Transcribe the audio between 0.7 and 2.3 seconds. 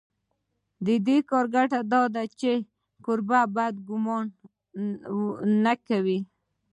د دې کار ګټه دا ده